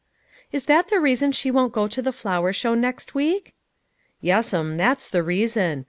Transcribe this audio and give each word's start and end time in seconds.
"Is 0.51 0.65
that 0.65 0.87
the 0.87 0.99
reason 0.99 1.31
she 1.31 1.51
won't 1.51 1.73
go 1.73 1.87
to 1.87 2.01
the 2.01 2.11
flower 2.11 2.51
show 2.53 2.73
next 2.73 3.13
week?" 3.13 3.53
"Yes'm, 4.29 4.75
that's 4.75 5.07
the 5.07 5.21
reason. 5.21 5.79